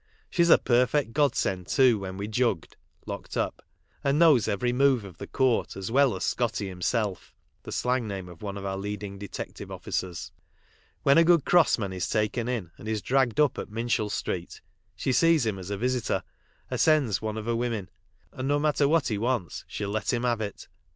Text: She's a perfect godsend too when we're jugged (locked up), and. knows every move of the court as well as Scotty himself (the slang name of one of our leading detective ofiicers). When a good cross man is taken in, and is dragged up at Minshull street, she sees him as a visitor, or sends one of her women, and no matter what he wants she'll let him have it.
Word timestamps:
She's 0.31 0.49
a 0.49 0.57
perfect 0.57 1.13
godsend 1.13 1.67
too 1.67 1.99
when 1.99 2.17
we're 2.17 2.27
jugged 2.27 2.75
(locked 3.05 3.37
up), 3.37 3.61
and. 4.03 4.17
knows 4.17 4.47
every 4.47 4.73
move 4.73 5.05
of 5.05 5.19
the 5.19 5.27
court 5.27 5.75
as 5.77 5.91
well 5.91 6.15
as 6.15 6.23
Scotty 6.23 6.67
himself 6.67 7.35
(the 7.61 7.71
slang 7.71 8.07
name 8.07 8.27
of 8.27 8.41
one 8.41 8.57
of 8.57 8.65
our 8.65 8.77
leading 8.77 9.19
detective 9.19 9.69
ofiicers). 9.69 10.31
When 11.03 11.19
a 11.19 11.23
good 11.23 11.45
cross 11.45 11.77
man 11.77 11.93
is 11.93 12.09
taken 12.09 12.47
in, 12.47 12.71
and 12.79 12.87
is 12.87 13.03
dragged 13.03 13.39
up 13.39 13.59
at 13.59 13.69
Minshull 13.69 14.09
street, 14.09 14.59
she 14.95 15.13
sees 15.13 15.45
him 15.45 15.59
as 15.59 15.69
a 15.69 15.77
visitor, 15.77 16.23
or 16.71 16.79
sends 16.79 17.21
one 17.21 17.37
of 17.37 17.45
her 17.45 17.55
women, 17.55 17.87
and 18.33 18.47
no 18.47 18.57
matter 18.57 18.87
what 18.87 19.09
he 19.09 19.19
wants 19.19 19.65
she'll 19.67 19.89
let 19.91 20.11
him 20.11 20.23
have 20.23 20.41
it. 20.41 20.67